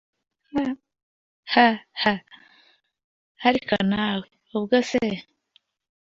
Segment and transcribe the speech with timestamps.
[1.51, 2.13] hahaha,
[3.47, 4.25] ariko nawe,
[4.57, 5.07] ubwo se